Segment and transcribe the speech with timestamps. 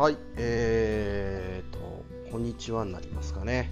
[0.00, 1.78] はい、えーと、
[2.32, 3.70] こんにちはになりますかね。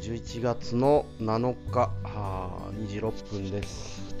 [0.00, 4.16] 11月の7日、は2時6分です。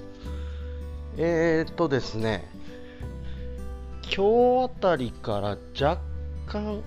[1.16, 2.46] えーとですね、
[4.14, 6.02] 今日あたりから若
[6.46, 6.82] 干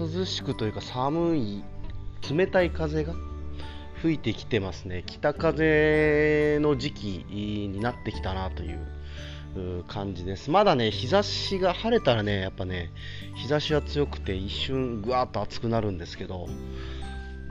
[0.00, 1.62] 涼しくというか寒い、
[2.28, 3.14] 冷たい風が
[4.00, 5.04] 吹いてきてますね。
[5.06, 8.84] 北風の時期になってきたなという
[9.88, 10.50] 感じです。
[10.50, 12.90] まだね、日差しが晴れたらね、やっぱね、
[13.34, 16.48] 日差しは強くて一瞬ぐわっと暑くなるんですけど、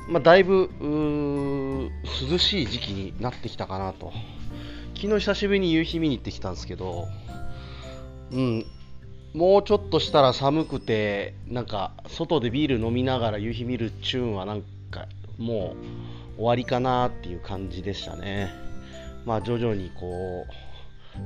[0.09, 4.11] まあ、だいぶ涼しい時期になってきたかなと。
[4.95, 7.07] 昨日久しぶりに夕日見に行ってきたんですけど、
[8.31, 8.65] うん、
[9.33, 15.75] もうちょっとしたら寒くて、なんか外でビール飲みながら夕日見るチューンはなんかも
[16.35, 18.51] う終わりかなっていう感じでしたね。
[19.25, 20.51] まあ徐々にこう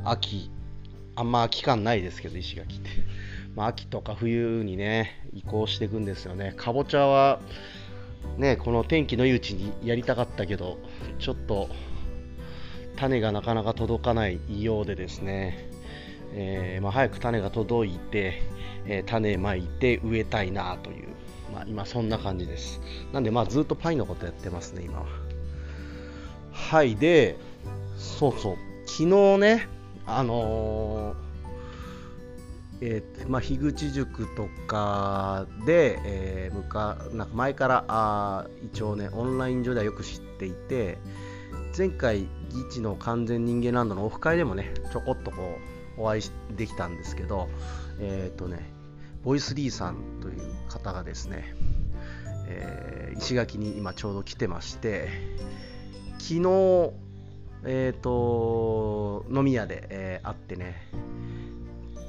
[0.03, 0.49] 秋
[1.15, 2.89] あんま秋感ないですけど石垣って、
[3.55, 6.53] まあ、秋とか冬にね移行していくんですよね。
[6.55, 7.39] かぼちゃは
[8.38, 10.77] ねこの天気のいいうちにやりたかったけど
[11.19, 11.69] ちょっと
[12.97, 15.69] 種がなかなか届かないようでですね、
[16.33, 18.41] えーまあ、早く種が届いて、
[18.85, 21.07] えー種まいて植えたいなという、
[21.53, 22.81] まあ、今そんな感じです。
[23.13, 25.05] なんでまあずっとパイのことやってますね今は。
[26.52, 27.35] はいで
[27.97, 28.55] そうそう。
[28.85, 29.75] 昨日ね
[30.08, 31.25] あのー
[32.81, 40.97] えーまあ、樋口塾とかで、えーむかなんか前からあ一応ねオンライン上ではよく知っていて
[41.78, 45.58] 前回議事の完全人間ランドのオフ会でもねちょこっとこ
[45.97, 46.22] うお会い
[46.56, 47.50] できたんですけど
[48.00, 48.59] えっ、とね
[49.23, 51.56] ボイスリーさんという方がですね、
[52.47, 55.08] えー石垣に今ちょうど来てまして
[56.19, 56.92] 昨日
[57.66, 60.88] えっ、と飲み屋で、えー会ってね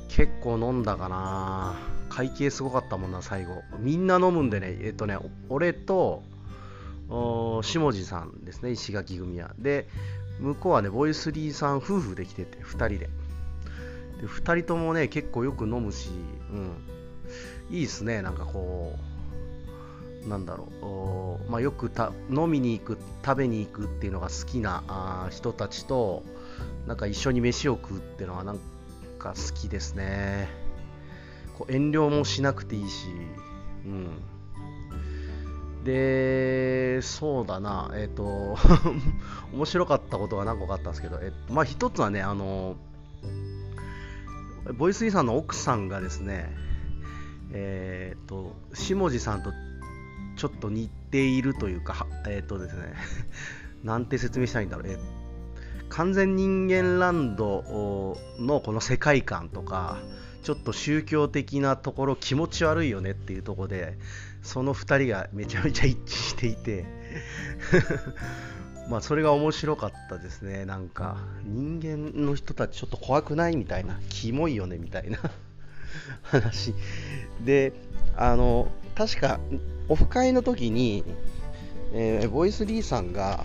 [0.08, 1.74] 結構飲んだかな。
[2.08, 3.62] 会計すごかったもんな最後。
[3.78, 6.22] みんな飲むんでねえっ、とね俺と
[7.08, 9.54] お下地さんですね石垣組は。
[9.58, 9.88] で
[10.40, 12.98] 向こうはねボイスリーさん夫婦で来てて2人で。
[12.98, 13.08] で
[14.26, 16.08] 2人ともね結構よく飲むし、
[17.70, 19.15] うん、いいっすねなんかこう。
[20.26, 20.68] なんだろ
[21.46, 26.24] うまあ、よくた飲みに行く食べに行くっていうのが好きなあ人たちと
[26.86, 28.58] なんか一緒に飯を食うっていうのはなん
[29.18, 30.48] か好きですね。
[31.56, 33.06] こう遠慮もしなくていいし、
[33.86, 34.10] うん、
[35.84, 38.56] でそうだなえっ、と
[39.54, 42.76] 面白かったことが何個かあったんですけど、えまあ、一つはねあの
[44.76, 46.54] ボイスイさんの奥さんがですね
[47.52, 49.52] えっ、と下地さんと
[50.36, 52.94] ちょっと似ているというか、えっ、とですね、
[53.84, 55.26] なんて説明したいいんだろう、えー
[55.88, 59.98] 完全人間ランドのこの世界観とか、
[60.42, 63.98] ちょっと宗教的なところ気持ち悪いよねっていうところで、
[64.42, 66.84] その2人がめちゃめちゃ一致していて、
[68.90, 75.18] まあそれが面白かったですね、なんか人間の人たちちょっと怖くないみたいな、キモいよねみたいな
[76.22, 76.74] 話。
[77.44, 77.72] で、
[78.16, 79.38] あの確か
[79.88, 81.04] オフ会の時に、
[81.92, 83.44] えーボイスリーさんが、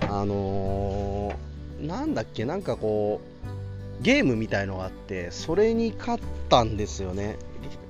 [0.00, 3.20] あのーなんだっけ、なんかこ
[4.00, 7.36] う、ゲームみたいのがあって、それに勝ったんですよね。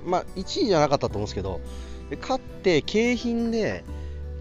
[0.05, 1.61] まあ、1位じゃなかったと思うんですけど、
[2.09, 3.83] で勝って、景品で、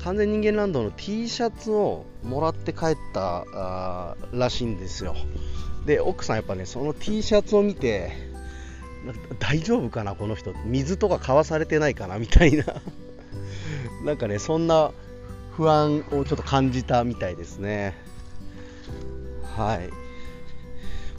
[0.02, 5.14] 完全人間ランドの T シャツをもらって帰ったあらしいんですよ。
[5.84, 8.12] で、奥さんやっぱね、その T シャツを見て、
[9.38, 12.64] 大丈夫かな、この人、水とか買わされてないかなみたいな、
[14.04, 14.92] なんかね、そんな
[15.56, 17.94] 不安をちょっと感じたみたいですね。
[19.56, 19.90] はい。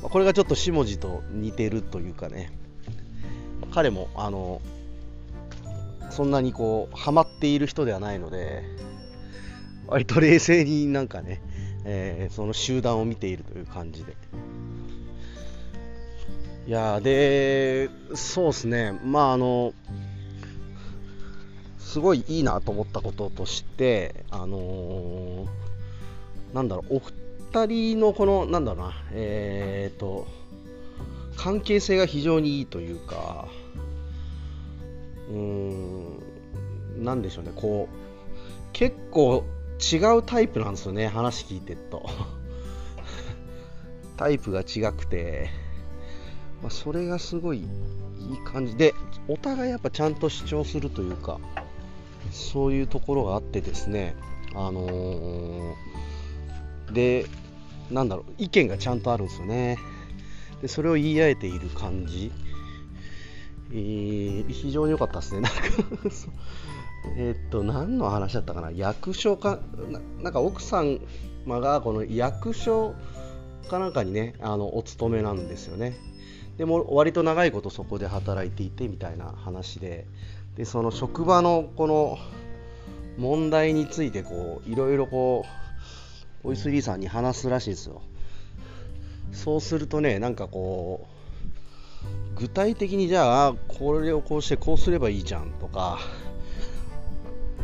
[0.02, 2.52] これがちょっと下地と似てるというかね、
[3.72, 4.62] 彼も、あの、
[6.10, 8.64] そんなにこう、ハマっている人ではないので、
[9.88, 11.42] 割と冷静になんかね、
[11.86, 14.16] えーその集団を見ているという感じで。
[16.68, 19.74] いやーで、そうですね、まああの、
[21.80, 25.48] すごいいいなと思ったこととして、あのー
[26.54, 30.28] なんだろう、お二人のこの、なんだろうな、えーと、
[31.38, 33.48] 関係性が非常にいいというか、
[35.30, 36.20] うーん、
[36.98, 37.96] なんでしょうね、こう、
[38.74, 39.46] 結構
[39.80, 42.06] 違うタイプなんですよね、話聞いてると。
[44.18, 45.50] タイプが違くて、
[46.62, 47.68] まあ、それがすごいいい
[48.46, 48.94] 感じで、
[49.28, 51.40] お互いやっぱちゃんと主張するというか、
[52.32, 54.16] そういうところがあってですね、
[54.54, 55.74] あのー
[56.92, 57.26] で、
[57.92, 59.78] なんだろう、意見がちゃんとあるんですよね。
[60.62, 62.32] で、それを言い合えている感じ。
[63.72, 65.42] えー、非常に良かったですね。
[65.42, 65.60] なんか
[67.18, 69.60] えっと、何の話だったかな、役所か
[69.90, 71.00] な、なんか奥様
[71.48, 72.96] がこの役所
[73.70, 75.98] かなんかにね、あのお勤めなんですよね。
[76.58, 80.06] でも割と長いことそこで働いていてみたいな話で、
[80.56, 82.18] でその職場のこの
[83.18, 85.46] 問題についてこういろいろこ
[86.44, 88.02] うボイスリーさんに話すらしいですよ。
[89.32, 91.08] そうするとね、なんかこ
[92.36, 96.00] う具体的にじゃあこれをこうしてこうすればいいじゃんとか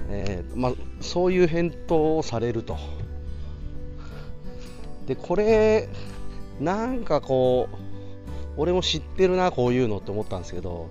[0.10, 2.78] えー、まあ、そういう返答をされると。
[5.08, 5.90] で、これ、
[6.60, 7.93] なんかこう、
[8.58, 10.90] 俺も知ってるな、こういうのって思ったんですけど、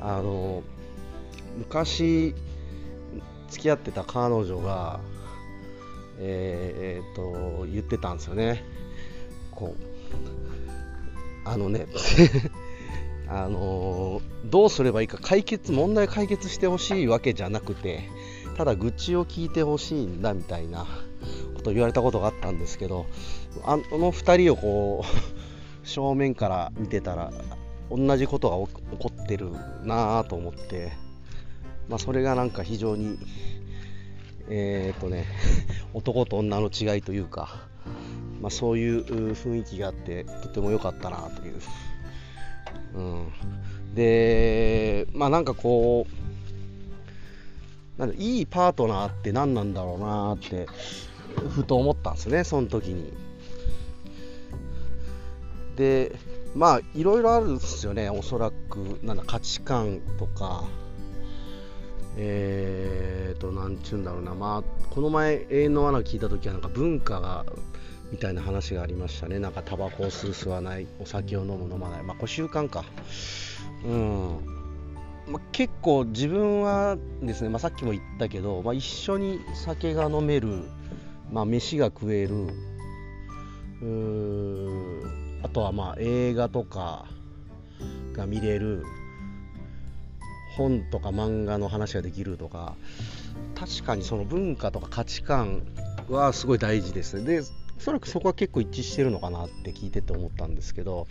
[0.00, 0.62] あの、
[1.58, 2.34] 昔、
[3.50, 5.00] 付き合ってた彼女が、
[6.18, 8.64] えー、っと、言ってたんですよね。
[9.50, 9.92] こう、
[11.44, 11.86] あのね
[13.28, 18.08] あのどうすればいいか解決問題解決してほしいわけじゃなくて
[18.56, 20.86] ただ愚痴を聞いてほしいんだみたいな
[21.54, 23.06] ことを言われたことがあったんですけど
[23.64, 25.31] あの2人をこう
[25.84, 27.32] 正面から見てたら
[27.90, 29.50] 同じことが起こってる
[29.82, 30.92] なぁと思って、
[31.88, 33.18] まあ、それがなんか非常に
[34.48, 35.26] えー、っとね
[35.94, 37.66] 男と女の違いというか、
[38.40, 41.54] まあ、そういう雰囲気があってとても良かったなという。
[42.94, 46.06] うん、でまあなんかこ
[47.98, 50.66] うなんいいパートナーって何なんだろうなって
[51.54, 53.12] ふと思ったんですねその時に。
[55.76, 56.16] で
[56.54, 58.98] まあいろいろあるんですよねおそらく。
[59.02, 60.64] なんだ価値観とか。
[62.16, 67.46] えーと、なんちゅうんだろうな、まあ、この前、永遠の罠聞いたときは、なんか文化が
[68.10, 69.38] みたいな話がありましたね。
[69.38, 70.86] なんかタバコを吸う吸わない。
[71.00, 72.02] お酒を飲む飲まない。
[72.02, 72.84] まあこれ習慣か。
[73.84, 74.40] うん。
[75.26, 80.64] まあ、結構自分はですね、まあ、さっきも言ったけど、まあ、一緒に酒が飲める、
[81.30, 82.48] まあ、飯が食える。
[83.80, 87.06] うあとはまあ映画とか
[88.14, 88.84] が見れる
[90.56, 92.74] 本とか漫画の話ができるとか
[93.54, 95.62] 確かにその文化とか価値観
[96.08, 97.40] はすごい大事ですで
[97.78, 101.06] おそらくそこは結構一致してるのかなって聞いてて思ったんですけど、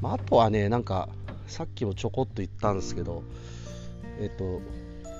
[0.00, 1.08] まあ、あとはねなんか
[1.46, 3.22] さっきもちょこっと言ったんですけど
[4.20, 4.60] えっと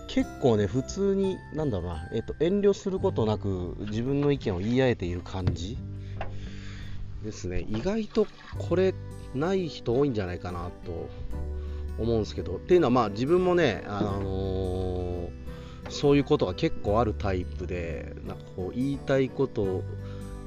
[0.06, 5.76] 結構ね普通になんだろうな、えっと、遠慮することなく自分の意見を言い合えている感じ
[7.22, 7.66] ですね。
[7.68, 8.26] 意外と
[8.58, 8.94] これ
[9.34, 11.08] ない人多いんじゃないかなと
[11.98, 12.56] 思うんですけど。
[12.56, 19.84] っていうのはまあ自分もね、あのー、そういうことが結構あるタイプでなんかこう言いたいことを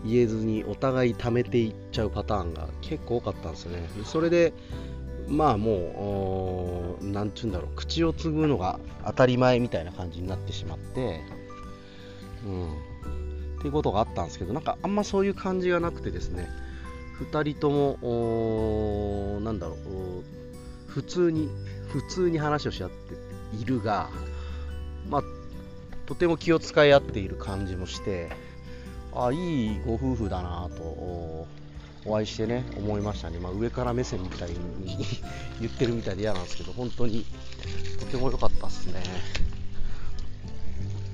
[0.05, 3.87] 言えずにお互い貯めていっちゃうパターンが結構多かったんですよね。
[4.03, 4.53] それで
[5.27, 11.21] まあもう、なんちゅうんだろう、口を継ぐのが当たり前みたいな感じになってしまって、
[12.45, 12.69] うん、
[13.63, 16.49] っていうことがあったんですけど、なんかあんまそういう感じがなくてですね、
[17.31, 19.79] 2人とも、なんだろう、
[20.91, 21.47] 普通に、
[21.87, 23.15] 普通に話をし合って
[23.55, 24.09] いるが、
[25.09, 25.23] まあ、
[26.07, 28.31] とても気を使い合っている感じもして、
[29.15, 31.47] あいいご夫婦だなとお
[32.05, 34.57] 会いしてね思いましたね、まあ、上から目線みたいに
[35.61, 37.25] 言ってるみたいで嫌なんですけど本当に
[37.99, 39.03] とても良かったっすね。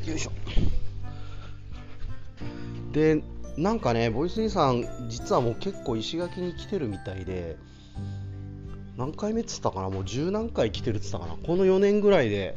[0.06, 0.32] よいしょ。
[2.92, 3.22] で
[3.58, 7.58] なんかねボイス兄さん実はもう結構石垣に来てるみたいで
[8.98, 9.90] 何回目っつったかな？
[9.90, 11.36] もう十何回来てるっつったかな？
[11.36, 12.56] この4年ぐらいで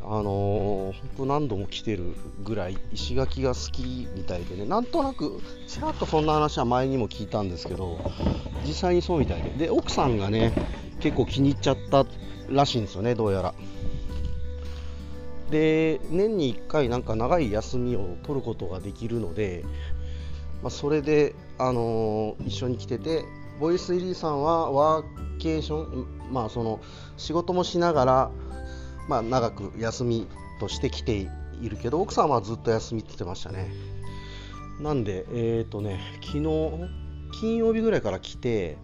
[0.00, 4.64] あのー、本当何度も来てるぐらい石垣が好きみたいでね。
[4.64, 7.98] なんとなくちらっとそんな話は前にも聞いたんですけど
[8.64, 9.50] 実際にそうみたいで。
[9.66, 10.52] で奥さんがね
[11.00, 12.06] 結構気に入っちゃった
[12.48, 13.54] らしいんですよねどうやら。
[15.50, 19.64] で年に1回なんか長い休みを取ることができるので、
[20.62, 23.24] まあ、それで、あのー、一緒に来てて
[23.60, 26.80] ボイスイリーさんはワーケーションまあその
[27.16, 28.30] 仕事もしながら
[29.08, 30.28] まあ、長く休み
[30.60, 31.28] として来て
[31.60, 33.70] いるけど奥さんはずっと休みって言ってましたね。
[34.80, 36.44] なんでえっ、ー、とね昨日
[37.40, 38.76] 金曜日ぐらいから来て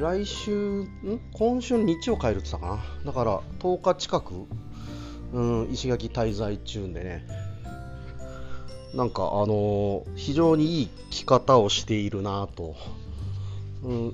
[0.00, 1.20] 来週ん？
[1.32, 2.82] 今週の日曜帰るって言ったかな。
[3.04, 4.46] だから10日近く、
[5.32, 7.26] うん、石垣滞在中でね。
[8.94, 12.74] なんかあのー、非常にいい着方をしているなと、
[13.84, 14.12] うん、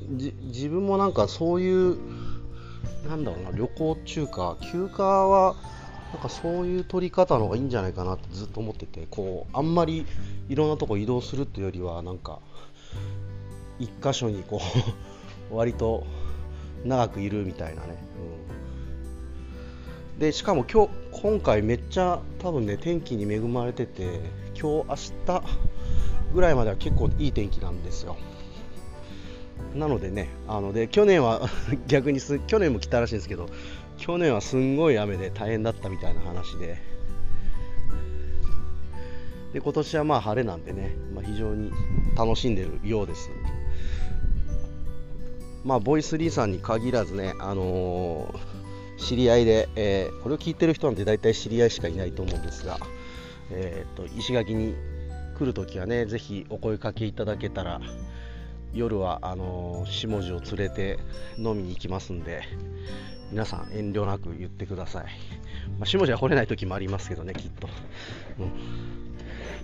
[0.48, 1.98] 自分もなんかそういう
[3.08, 5.54] なんだろうな旅行中か休暇は
[6.12, 10.04] なんかそういう取り方の方がいいんじゃないかなってずっと思っててこうあんまり
[10.48, 12.40] いろんなとこ移動するっていうよりはなんか
[13.78, 14.60] 一箇所にこ
[15.50, 16.04] う 割と
[16.84, 17.96] 長くいるみたいなね、
[20.22, 24.20] でしかも今日今回めっちゃ多分ね天気に恵まれてて
[24.54, 24.84] 今日明
[25.26, 25.42] 日
[26.32, 28.16] ぐらいまでは結構いい天気なんですよ。
[29.74, 31.50] なのでねあので去年は
[31.88, 33.48] 逆にす去年も来たらしいんですけど
[33.98, 36.78] 去年はすんごい雨で大変だったみたいな話で。
[39.54, 41.72] で今年はまあ晴れなんでね、まあ、非常に
[42.16, 43.28] 楽しんでるようです。
[45.64, 48.61] まあボイスリーさんに限らずねあのー、
[49.02, 52.78] 知り合いで、えー、これを聞いてる人なんて大体知り合いしかいないと思うんですが、
[53.50, 54.74] えーと、石垣に
[55.36, 57.80] 来るときはねぜひお声かけいただけたら
[58.72, 60.98] 夜はあの下地を連れて
[61.36, 62.42] 飲みに行きますんで
[63.30, 65.04] 皆さん遠慮なく言ってください、
[65.78, 67.68] まあ、下地は掘れない時もありますけどねきっと、
[68.38, 68.52] うん、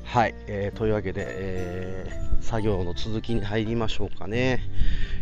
[0.04, 4.61] はい、えー、というわけで、えー、作業の続きに入りましょうかね。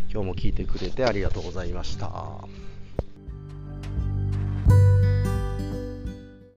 [0.09, 2.47] 今日も聞いてくれてありがとうございました。